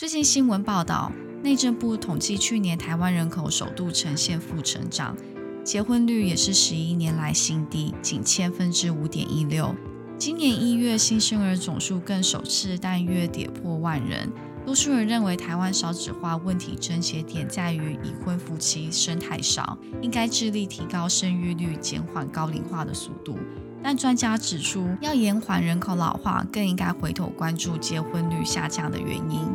[0.00, 1.12] 最近新闻报道，
[1.42, 5.14] 内政部统计去年台湾人口首度呈现负成长，
[5.62, 9.74] 结婚率也是十一年来新低，仅千分之五点一六。
[10.16, 14.32] 今年一月新生儿总数更首次单月跌破万人。
[14.64, 23.38] 多数人认为台湾少子化问题症结点在于已婚夫妻生太少，应该致力提高生育率，减缓高龄化的速度。
[23.82, 29.46] 但专家指出，要延缓人口老化，更应该回头关注结婚率下降的原因。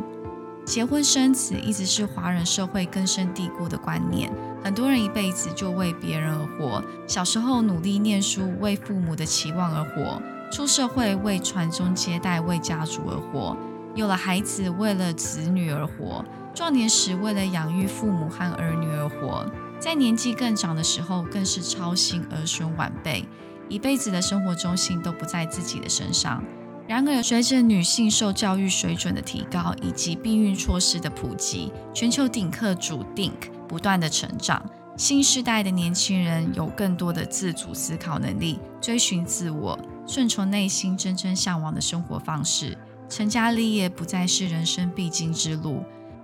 [0.66, 4.28] 结婚生子一直是华人社会根深蒂固的观念，
[4.64, 6.82] 很多人一辈子就为别人而活。
[7.06, 10.20] 小时候努力念书，为父母的期望而活；
[10.50, 13.56] 出社会为传宗接代，为家族而活；
[13.94, 19.46] 有了孩子，为了子女而活；壮年时为了养育父母和儿女而活；
[19.78, 23.24] 在年纪更长的时候，更是操心儿孙晚辈，
[23.68, 26.42] 一辈子的生活中心都不在自己的身上。
[26.88, 34.64] 然而，随着女性受教育水准的提高以及避孕措施的普及，全球顶客主 DINK 不断的成长，
[34.96, 42.78] 新时代的年轻人有更多的自主思考能力，追寻自我，顺从内心真正向往的生活方式，
[43.08, 45.82] 成家立业不再是人生必经之路，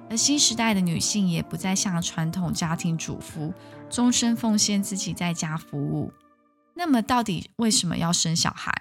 [0.09, 3.53] 而新时代的女性也不再像传统家庭主妇，
[3.91, 6.13] 终身奉献自己在家服务。
[6.75, 8.73] 那么，到底为什么要生小孩？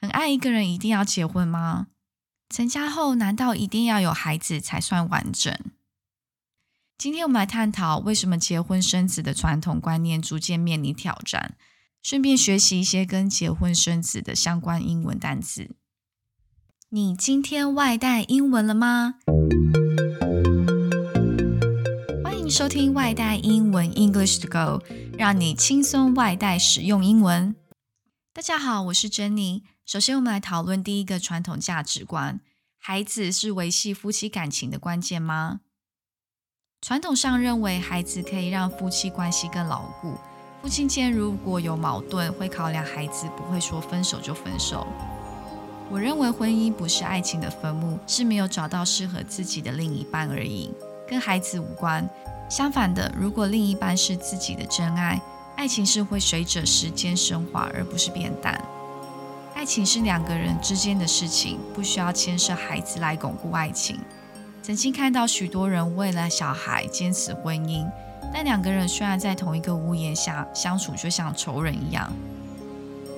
[0.00, 1.88] 很爱一个人一定要结婚吗？
[2.48, 5.54] 成家后难道一定要有孩子才算完整？
[6.96, 11.54] 今天我们来探讨为什么结婚生子的传统观念逐渐面临挑战，
[12.02, 15.70] 顺便学习一些跟结婚生子的相关英文单词。
[16.88, 19.16] 你今天外带英文了吗？
[22.24, 24.82] 欢迎收听外带英文 English to Go，
[25.18, 27.54] 让你轻松外带使用英文。
[28.32, 29.64] 大家好，我是珍妮。
[29.90, 32.38] 首先，我们来讨论第一个传统价值观：
[32.78, 35.62] 孩子是维系夫妻感情的关键吗？
[36.80, 40.14] 传统上认为，孩子可以让夫妻关系更牢固。
[40.62, 44.86] 夫妻间如果有矛盾，会考量孩子，不会说分手就分手。
[45.90, 50.72] 我认为，婚姻不是爱情的坟墓，是没有找到适合自己的另一半而已，
[51.08, 52.08] 跟孩子无关。
[52.48, 55.20] 相反的，如果另一半是自己的真爱，
[55.56, 58.64] 爱情是会随着时间升华，而不是变淡。
[59.54, 63.98] 爱情是两个人之间的事情，不需要牵涉孩子来巩固爱情。
[64.62, 67.86] 曾经看到许多人为了小孩坚持婚姻，
[68.32, 72.10] 但两个人虽然在同一个屋檐下相处，就像仇人一样。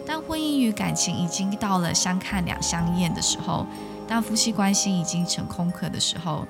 [0.07, 3.67] 当婚姻与感情已经到了相看两相厌的时候，
[4.09, 6.47] 当夫妻关系已经成空壳的时候，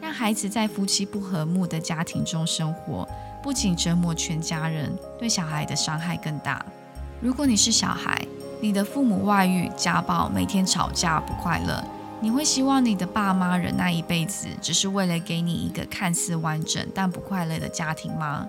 [0.00, 3.08] 让孩子在夫妻不和睦的家庭中生活，
[3.42, 6.64] 不仅折磨全家人，对小孩的伤害更大。
[7.20, 8.20] 如果你是小孩，
[8.60, 11.84] 你的父母外遇、家暴，每天吵架不快乐，
[12.20, 18.46] 你会希望你的爸妈忍耐一辈子，只是为了给你一个看似完整但不快乐的家庭吗？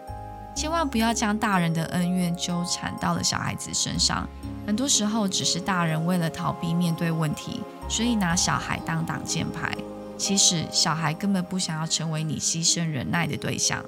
[0.56, 4.28] 千万不要将大人的恩怨纠缠到了小孩子身上。
[4.66, 9.72] 很多时候，只是大人为了逃避面对问题，所以拿小孩当挡箭牌。
[10.18, 13.86] 其实，小孩根本不想要成为你牺牲忍耐的对象。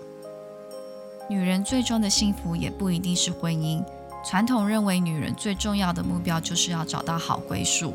[1.28, 3.84] 女人最终的幸福也不一定是婚姻。
[4.24, 7.94] 传统认为，女人最重要的目标就是要找到好归宿。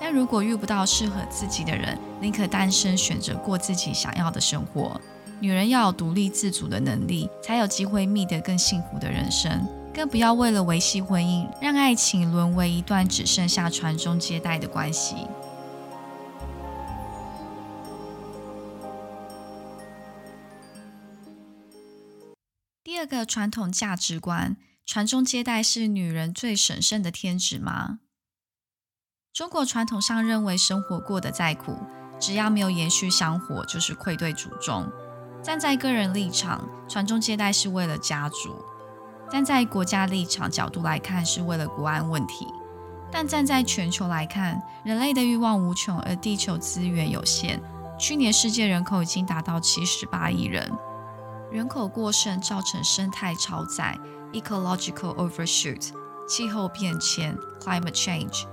[0.00, 5.00] 但如果遇不到适合自己的人，宁可单身，选择过自己想要的生活。
[5.40, 9.66] 女人要有独立自主的能力，才有机会觅得更幸福的人生。
[9.94, 15.16] 更不要为了维系婚姻，让爱情沦为一段只剩下传宗接代的关系。
[22.82, 24.56] 第二个传统价值观。
[24.88, 27.98] 传宗接代是女人最神圣的天职吗？
[29.34, 31.76] 中国传统上认为，生活过得再苦，
[32.18, 34.90] 只要没有延续香火，就是愧对祖宗。
[35.42, 38.64] 站在个人立场，传宗接代是为了家族；
[39.30, 42.46] 站在国家立场角度来看，是为了国安问题。
[43.12, 47.60] 但站在全球来看，人类的欲望无穷，而地球资源有限。
[47.98, 50.72] 去年世界人口已经达到七十八亿人，
[51.52, 53.98] 人口过剩造成生态超载。
[54.32, 55.90] Ecological overshoot，
[56.28, 58.44] 气候变迁 climate change，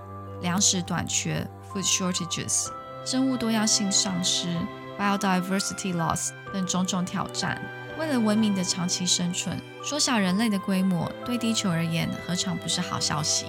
[0.41, 2.67] 粮食短缺 food shortages，
[3.05, 4.57] 生物多样性丧失
[4.97, 7.61] biodiversity loss 等种种挑战。
[7.97, 13.45] 为了文明的长期生存，缩小人类的规模，对地球而言何尝不是好消息？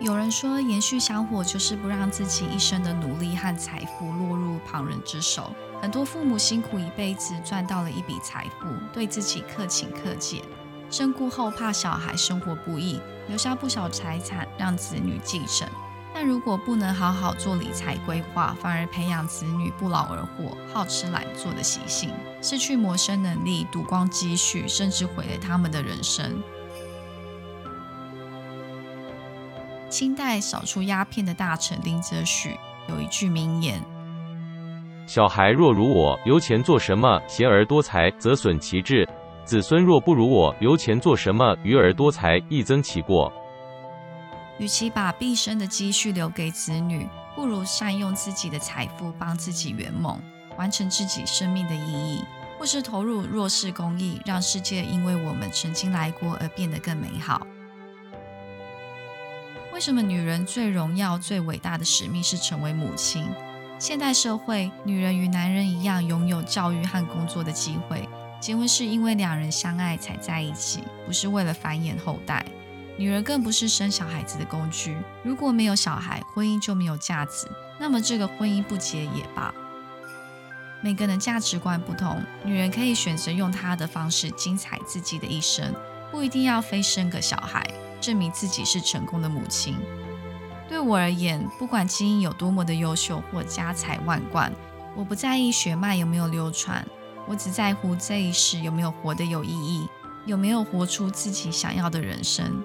[0.00, 5.54] 有人说，延续香火就是不让自己一生的努力和财富落入旁人之手。
[5.84, 10.42] 很多父母辛苦一辈子赚到了一笔财富，对自己克勤克俭，
[10.90, 12.98] 身故后怕小孩生活不易，
[13.28, 15.68] 留下不少财产让子女继承。
[16.14, 22.10] 但如果不能好好做理财规划，反而培养子女不劳而获、好吃懒做的习性，
[22.40, 26.42] 失去谋生能力、赌光积蓄，甚至毁了他们的人生。
[29.90, 32.58] 清代扫除鸦片的大臣林则徐
[32.88, 33.84] 有一句名言
[35.06, 37.20] ：“小孩若如我，留钱做什么？
[37.28, 39.06] 贤而多财，则损其志；
[39.44, 41.54] 子孙若不如我，留钱做什么？
[41.62, 43.30] 愚而多财，亦增其过。”
[44.58, 50.18] 与其把毕生的积蓄留给子女，不如善用自己的财富帮自己圆梦，
[50.56, 52.24] 完成自己生命的意义，
[52.58, 57.46] 或是投入弱势公益，让世界因为我们曾经来过而变得更美好。
[59.72, 63.26] 为什么女人最荣耀、最伟大的使命是成为母亲？
[63.84, 68.08] 现代社会，女人与男人一样拥有教育和工作的机会，
[68.40, 72.42] 结婚是因为两人相爱才在一起，不是为了繁衍后代。
[72.96, 74.96] 女人更不是生小孩子的工具。
[75.22, 77.46] 如果没有小孩，婚姻就没有价值。
[77.78, 79.52] 那么这个婚姻不结也罢。
[80.80, 85.74] 每个人价值观不同，女人可以选择用她的方式精彩自己的一生，
[86.10, 87.62] 不一定要非生个小孩，
[88.00, 89.76] 证明自己是成功的母亲。
[90.68, 94.52] 对我而言，不管基因有多么的优秀或家财万贯，
[94.96, 96.84] 我不在意血脉有没有流传，
[97.28, 99.86] 我只在乎这一世有没有活得有意义，
[100.26, 102.64] 有没有活出自己想要的人生。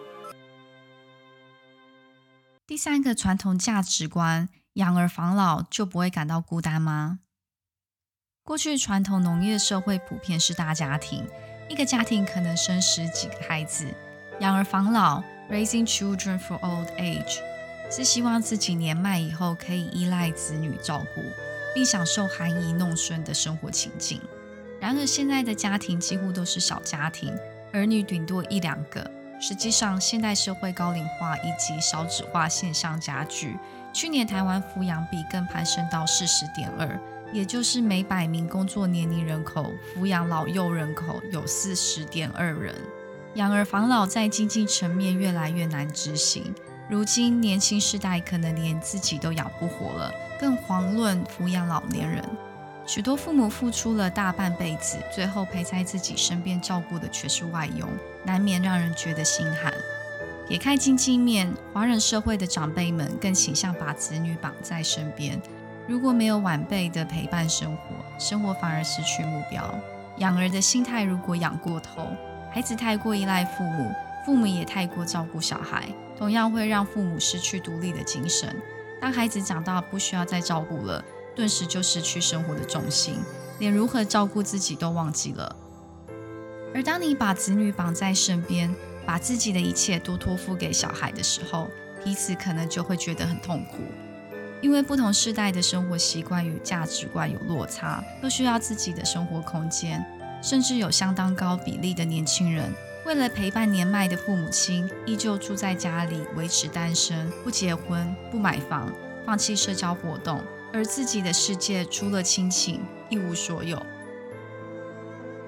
[2.66, 7.20] 第三个传统价值观：养儿防老就不会感到孤单吗？
[8.44, 11.28] 过去传统农业社会普遍是大家庭，
[11.68, 13.94] 一个家庭可能生十几个孩子。
[14.40, 15.22] 养儿防老
[15.52, 17.42] （Raising Children for Old Age）
[17.90, 21.22] 是希望自己年迈以后可以依赖子女照顾，
[21.74, 24.22] 并享受含饴弄孙的生活情境。
[24.80, 27.36] 然而，现在的家庭几乎都是小家庭，
[27.74, 29.10] 儿女顶多一两个。
[29.42, 33.58] 实际上，现代社会高龄化以及少子化现象加剧。
[33.92, 37.00] 去年台湾抚养比更攀升到四十点二，
[37.34, 42.76] 也就是每百名工作年龄人口，抚养老幼人口有四十点二人。
[43.36, 46.54] 养儿防老在经济层面越来越难执行。
[46.90, 52.24] 如今年轻世代可能连自己都养不活了，更遑论抚养老年人。
[52.84, 57.88] 许多父母付出了大半辈子，最后陪在自己身边照顾的却是外佣，
[58.24, 59.72] 难免让人觉得心寒。
[60.48, 65.40] 撇开经济面，华人社会的长辈们更倾向把子女绑在身边。
[65.88, 67.84] 如果没有晚辈的陪伴生活，
[68.18, 69.64] 生活反而失去目标。
[70.18, 72.08] 养儿的心态如果养过头，
[72.52, 73.92] 孩子太过依赖父母，
[74.26, 75.88] 父母也太过照顾小孩，
[76.20, 78.54] 同样会让父母失去独立的精神。
[79.00, 81.04] 当孩子长大不需要再照顾了。
[81.36, 83.16] 顿时就失去生活的重心，
[83.60, 85.56] 连如何照顾自己都忘记了。
[86.76, 88.76] 而当你把子女绑在身边，
[89.06, 91.70] 把自己的一切都托付给小孩的时候，
[92.04, 93.78] 彼此可能就会觉得很痛苦，
[94.62, 100.06] 因为不同世代的生活习惯与价值观有落差，都需要自己的生活空间。
[100.42, 102.74] 甚至有相当高比例的年轻人，
[103.10, 108.94] 为了陪伴年迈的父母亲，依旧住在家里，维持单身，不结婚，不买房，
[109.26, 110.40] 放弃社交活动。
[110.72, 113.82] 而自己的世界除了亲情一无所有。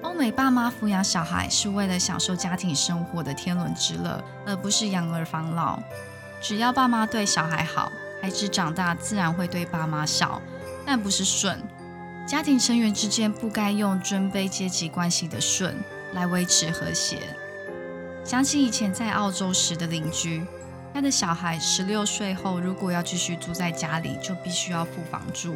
[0.02, 5.80] 欧美爸妈抚养小孩是为了享受家庭生活的天伦之乐，而不是养儿防老。
[6.40, 10.42] 只要爸妈对小孩好，孩子长大自然会对爸妈孝，
[10.84, 11.62] 但不是顺。
[12.26, 15.76] 家庭成员之间不该用尊卑阶级关系的顺
[16.12, 17.18] 来维持和谐。
[18.24, 20.42] 想起以前在澳洲时的邻居。
[20.94, 25.54] 他的小孩十六岁后，如果要继续住在家里，就必须要付房租。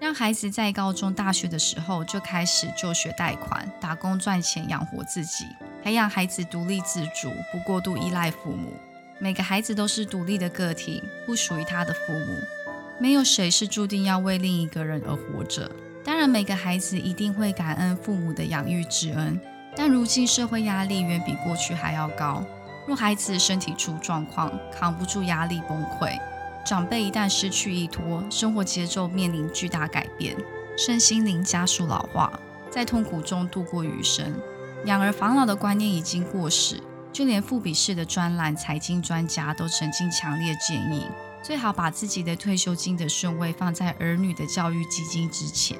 [0.00, 5.46] 让孩子在高中、大学的时候就开始就学贷款、打工赚钱养活自己，
[5.82, 8.72] 培养孩子独立自主，不过度依赖父母。
[9.18, 12.36] 每个孩子都是独立的个体，不属于他的父母。
[12.98, 15.70] 没有谁是注定要为另一个人而活着。
[16.04, 19.40] 当然，每个孩子一定会感恩父母的养育之恩，
[19.76, 22.42] 但如今社会压力远比过去还要高。
[22.86, 26.18] 若孩子身体出状况，扛不住压力崩溃；
[26.66, 30.36] 长辈一旦失去依托，生活节奏面临巨大改变，
[30.76, 32.32] 身心灵加速老化，
[32.70, 34.34] 在痛苦中度过余生。
[34.84, 41.06] 养儿防老的观念已经过时，就连富比士的专栏财经专家都曾经强烈建议，
[41.42, 45.78] 最好把自己的退休金的顺位放在儿女的教育基金之前，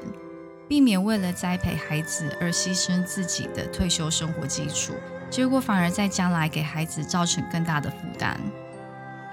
[0.68, 4.94] 避免为了栽培孩子而牺牲自己的退休生活基础。
[5.30, 8.38] 结果反而在将来给孩子造成更大的负担。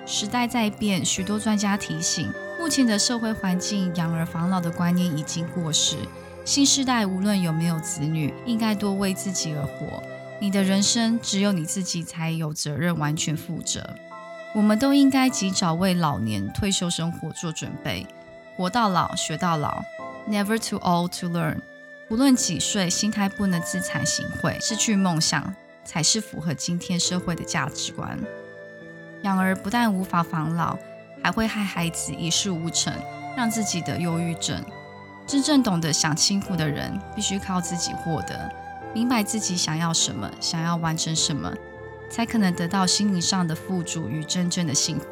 [0.05, 5.95] 时代在变，许多专家提醒，目前的社会环境，养儿防老的观念已经过时。
[6.43, 10.01] 新时代无论有没有子女，应该多为自己而活。
[10.39, 13.95] 你的人生只有你自己才有责任完全负责。
[14.55, 18.07] 我们都应该及早为老年退休生活做准备，
[18.57, 19.83] 活到老学到老
[20.29, 21.61] ，Never too old to learn。
[22.09, 28.19] 无论几岁，心态不能自惭形秽，失去梦想才是符合今天社会的价值观。
[29.23, 30.77] 养儿不但无法防老，
[31.23, 32.93] 还会害孩子一事无成，
[33.37, 34.63] 让自己得忧郁症。
[35.25, 38.51] 真正懂得享清福的人，必须靠自己获得，
[38.93, 41.53] 明白自己想要什么，想要完成什么。
[42.09, 45.05] 才可能得到心灵上的富足与真正的幸福。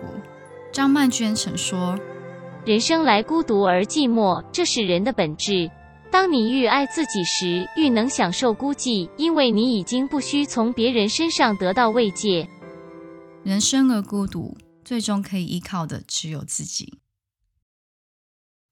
[0.69, 1.97] 张曼娟曾说
[2.65, 5.71] ：“人生来孤独而寂寞，这是人的本质。
[6.11, 12.47] 当你愈爱自己时，愈能享受孤寂，因为你已经不需从别人身上得到慰藉。
[13.43, 16.99] 人生而孤独，最终可以依靠的只有自己。”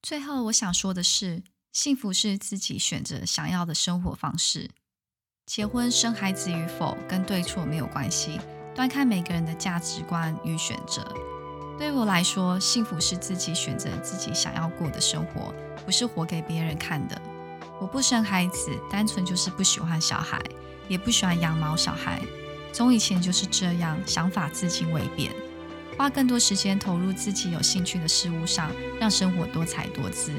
[0.03, 1.41] 最后，我想说的是，
[1.71, 4.69] 幸福是自己选择想要的生活方式。
[5.45, 8.37] 结婚生孩子与否跟对错没有关系，
[8.75, 11.05] 端看每个人的价值观与选择。
[11.77, 15.53] 对我来说，幸福是自己选择自己想要过的生活，
[15.85, 17.21] 不是活给别人看的。
[17.79, 20.41] 我不生孩子，单纯就是不喜欢小孩，
[20.87, 22.19] 也不喜欢养毛小孩。
[22.73, 25.31] 从以前就是这样，想法至今未变。
[25.95, 30.33] 花更多时间投入自己有兴趣的事物上，让生活多彩多姿。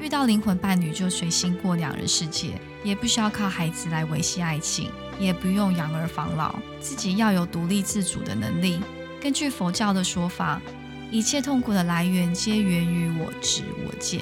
[0.00, 8.80] 遇到灵魂伴侣就随心过两人世界，也不需要靠孩子来维系爱情，也不用养儿防老，自己要有独立自主的能力。
[9.22, 10.60] 根据佛教的说法，
[11.08, 14.20] 一切痛苦的来源皆源于我执我见，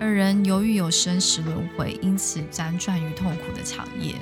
[0.00, 4.14] 而人由于有生死轮回，因此辗转于痛苦的长夜。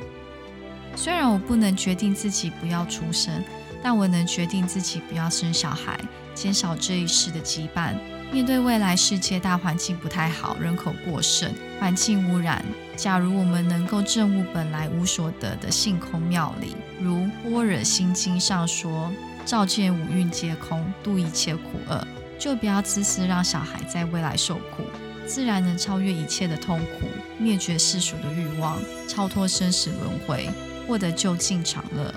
[0.96, 3.40] 虽然我不能决定自己不要出生，
[3.80, 5.96] 但我能决定自己不要生小孩，
[6.34, 7.94] 减少这一世的羁绊。
[8.32, 12.64] 面对未来世界大环境不太好，人口过剩，环境污染。
[12.96, 17.14] 假如我们能够证悟本来无所得的性空妙理，如
[17.44, 19.12] 《般若心经》上说
[19.46, 22.06] ：“照见五蕴皆空，度一切苦厄”，
[22.38, 24.82] 就不要自私让小孩在未来受苦，
[25.26, 27.06] 自然能超越一切的痛苦，
[27.38, 30.50] 灭绝世俗的欲望，超脱生死轮回，
[30.86, 32.12] 获得就近长乐。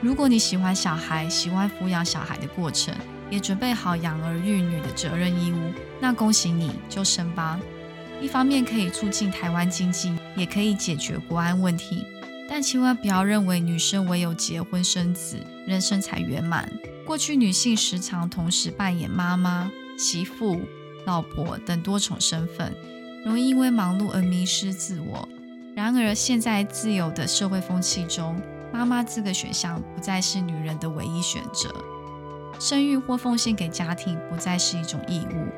[0.00, 2.94] 如果你喜欢小孩，喜欢抚养小孩的过程。
[3.30, 7.58] 也准备好养儿育女的责任义务，那恭喜你，就生吧。
[8.20, 12.06] 一方面可以促进台湾经济，也可以解决国安问题。
[12.48, 16.70] 但千万不要认为女生唯有结婚生子，人生才圆满。
[17.06, 20.60] 过去女性时常同时扮演妈妈、媳妇、
[21.06, 22.74] 老婆等多重身份，
[23.24, 25.28] 容易因为忙碌而迷失自我。
[25.74, 28.40] 然而现在自由的社会风气中，
[28.72, 31.74] 妈妈这个选项不再是女人的唯一选择。
[32.60, 35.48] 生育或奉献给家庭不再是一种义务，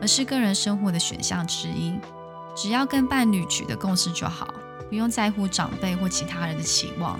[0.00, 1.98] 而是个人生活的选项之一。
[2.56, 4.52] 只要跟伴侣取得共识就好，
[4.90, 7.18] 不用在乎长辈或其他人的期望。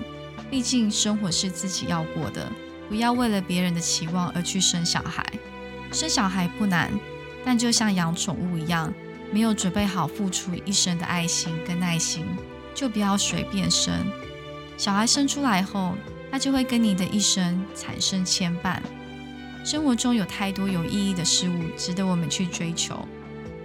[0.51, 2.51] 毕竟生活是自己要过的，
[2.89, 5.25] 不要为了别人的期望而去生小孩。
[5.91, 6.91] 生小孩不难，
[7.45, 8.93] 但就像养宠物一样，
[9.31, 12.25] 没有准备好付出一生的爱心跟耐心，
[12.75, 13.93] 就不要随便生。
[14.77, 15.95] 小孩生出来后，
[16.29, 18.79] 他就会跟你的一生产生牵绊。
[19.63, 23.07] 生活中有太多有意义的事物值得我们去追求，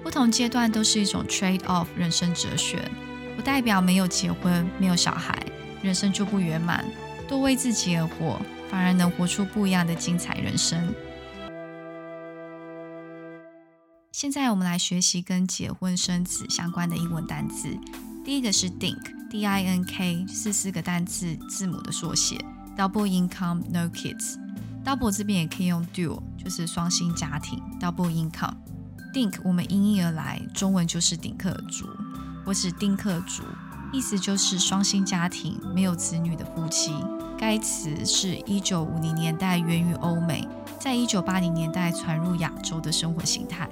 [0.03, 2.89] 不同阶段都是一种 trade off 人生哲学，
[3.37, 5.39] 不代表没有结婚、没有小孩，
[5.83, 6.85] 人生就不圆满。
[7.29, 8.41] 多为自己而活，
[8.71, 10.95] 反而能活出不一样的精彩人生。
[14.13, 17.69] 现在我们来学习跟结婚生子相关的英文单词。
[18.25, 22.43] 第一个是 dink，D-I-N-K，是四个单字字母的缩写
[22.77, 24.37] ，double income no kids。
[24.85, 27.61] Double 这边也可以用 dual，就是双薪家庭。
[27.79, 28.55] Double income。
[29.13, 31.87] Dink 我们因应而来，中文就是顶客族，
[32.47, 33.43] 或是丁克族，
[33.93, 36.95] 意思就是双薪家庭，没有子女的夫妻。
[37.37, 40.49] 该词是一九五零年代源于欧美，
[40.81, 43.69] 在一九八零年代传入亚洲的生活形态。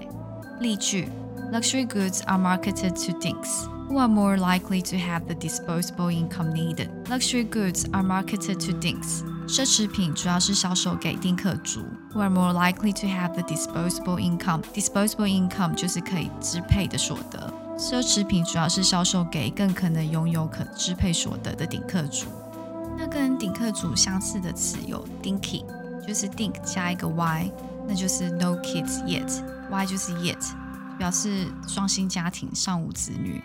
[0.61, 1.09] 例句
[1.53, 6.89] ：Luxury goods are marketed to dinks, who are more likely to have the disposable income needed.
[7.07, 9.23] Luxury goods are marketed to dinks.
[9.47, 11.81] 奢侈品主要是销售给丁克族
[12.13, 14.63] ，who are more likely to have the disposable income。
[14.75, 17.54] disposable income 就是可以支配的所得。
[17.77, 22.27] 奢侈品主要是销售给更可能拥有可支配所得的顶客族。
[22.97, 25.65] 那跟顶客主相似的词有 dinky，
[26.07, 27.51] 就是 dink 加一个 y，
[27.89, 30.53] 那就是 no kids yet，y 就是 yet，
[30.97, 33.43] 表示双薪家庭尚无子女。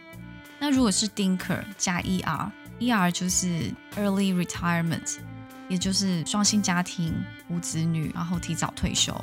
[0.59, 5.17] 那如果是 dinker 加 er，er 就是 early retirement。
[5.67, 7.13] 也就是双薪家庭
[7.47, 9.15] 无子女，然后提早退休。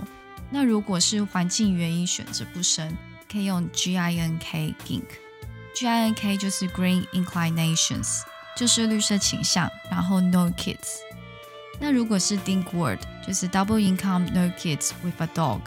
[0.49, 2.97] 那如果是环境原因选择不生，
[3.32, 8.22] 可以用 G I N K Gink。G I N K 就是 Green Inclinations，
[8.58, 9.70] 就是绿色倾向。
[9.90, 10.98] 然后 No kids。
[11.80, 15.62] 那如果是 dink word，就是 double income no kids with a dog，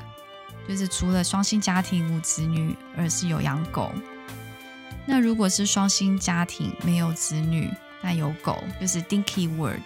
[0.69, 3.91] 就是除了双薪家庭无子女，而是有养狗。
[5.07, 7.69] 那如果是双薪家庭没有子女
[8.01, 9.83] 但有狗，就是 dinky word，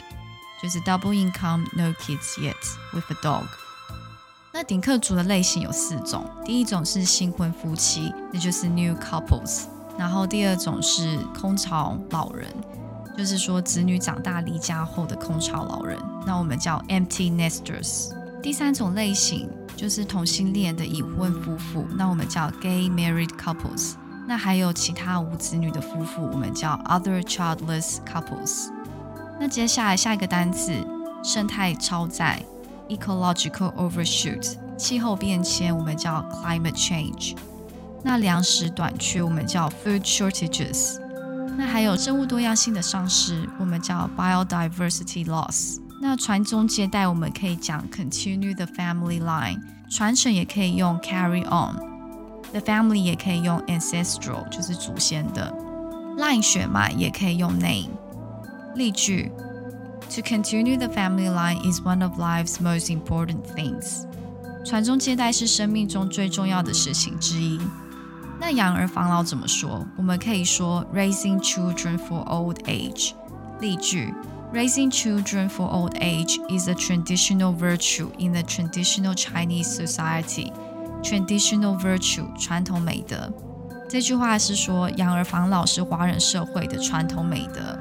[0.62, 2.55] 就是 double income no kids yet
[2.93, 3.47] with a dog。
[4.56, 9.64] 那顶客族的类型有四种，第一种是新婚夫妻，那就是 new couples。
[9.98, 12.48] 然后第二种是空巢老人，
[13.18, 18.12] 就是说子女长大离家后的空巢老人，那我们叫 empty nesters。
[18.44, 23.94] 第三种类型就是同性恋的已婚夫妇，那我们叫 gay married couples。
[24.28, 28.70] 那还有其他无子女的夫妇，我们叫 other childless couples。
[29.40, 30.86] 那接下来下一个单词，
[31.24, 32.46] 生态超载。
[32.90, 37.36] Ecological overshoot，气候变迁我们叫 climate change。
[38.04, 41.00] 那粮食短缺我们叫 food shortages。
[41.58, 45.78] 那还有生物多样性的丧失，我们叫 biodiversity loss。
[46.02, 51.78] 那传宗接代我们可以讲 continue the family line，传承也可以用 carry on。
[52.52, 55.54] The family 也可以用 ancestral，就是祖先的。
[56.18, 57.92] line 血脉也可以用 name。
[58.75, 59.32] 例句。
[60.11, 64.05] To continue the family line is one of life's most important things。
[64.65, 67.61] 传宗接代是生命中最重要的事情之一。
[68.41, 69.87] 那养儿防老怎么说？
[69.97, 73.12] 我们可以说 raising children for old age。
[73.61, 74.15] 例句：
[74.53, 83.33] Raising children for old age is a traditional virtue in the traditional Chinese society。Traditional virtue 传统美德。
[83.88, 87.79] 这句话是说养儿防老是华人社会的传统美德。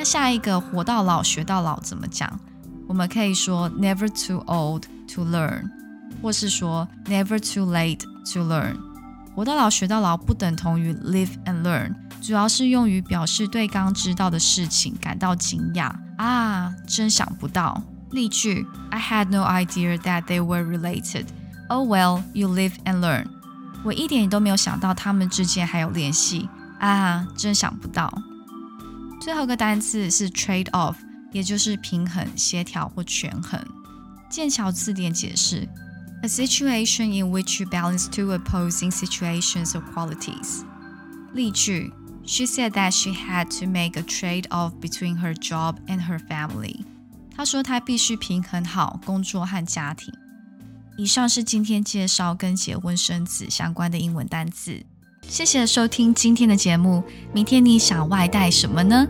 [0.00, 2.40] 那下一个活到老学到老怎么讲？
[2.88, 5.68] 我们可以说 never too old to learn，
[6.22, 8.00] 或是说 never too late
[8.32, 8.78] to learn。
[9.34, 17.82] 活到老学到老不等同于 live and learn，主要是用于表示对刚知道的事情感到惊讶啊，真想不到。
[18.10, 21.26] 例句：I had no idea that they were related.
[21.68, 23.26] Oh well, you live and learn。
[23.84, 28.10] 我一点都没有想到他们之间还有联系啊，真想不到。
[29.20, 30.96] 最后一个单词是 trade off，
[31.30, 33.62] 也就是平衡、协调或权衡。
[34.30, 35.68] 剑桥字典解释
[36.22, 40.62] ：a situation in which you balance two opposing situations or qualities。
[41.34, 41.92] 例句
[42.24, 46.84] ：She said that she had to make a trade off between her job and her family。
[47.36, 50.14] 她说她必须平衡好工作和家庭。
[50.96, 54.84] 以上是今天介绍跟结婚生子相关的英文单词。
[55.30, 57.04] 谢谢收听今天的节目。
[57.32, 59.06] 明天你想外带什么呢？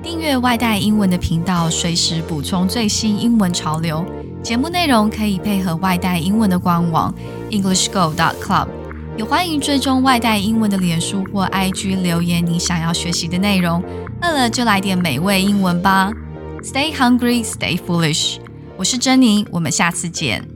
[0.00, 4.06] 订阅外带英文的频道，随时补充最新英文潮流。
[4.44, 7.12] 节目内容可以配合外带英文的官网
[7.50, 8.68] EnglishGo.Club。
[9.18, 13.82] 也欢迎追踪外带英文的脸书或 IG 留言你想要学习的内容。
[14.22, 16.12] 饿了就来点美味英文吧。
[16.62, 18.36] Stay hungry, stay foolish。
[18.76, 20.46] 我是珍妮，我们下次见。